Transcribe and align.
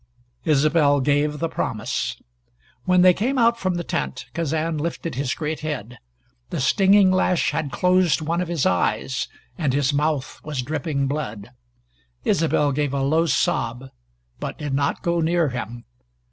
Isobel 0.45 0.99
gave 0.99 1.37
the 1.37 1.47
promise. 1.47 2.19
When 2.85 3.03
they 3.03 3.13
came 3.13 3.37
out 3.37 3.59
from 3.59 3.75
the 3.75 3.83
tent 3.83 4.25
Kazan 4.33 4.79
lifted 4.79 5.13
his 5.13 5.35
great 5.35 5.59
head. 5.59 5.99
The 6.49 6.59
stinging 6.59 7.11
lash 7.11 7.51
had 7.51 7.71
closed 7.71 8.19
one 8.19 8.41
of 8.41 8.47
his 8.47 8.65
eyes 8.65 9.27
and 9.59 9.73
his 9.75 9.93
mouth 9.93 10.41
was 10.43 10.63
dripping 10.63 11.05
blood. 11.05 11.51
Isobel 12.25 12.71
gave 12.71 12.95
a 12.95 13.03
low 13.03 13.27
sob, 13.27 13.91
but 14.39 14.57
did 14.57 14.73
not 14.73 15.03
go 15.03 15.19
near 15.19 15.49
him. 15.49 15.85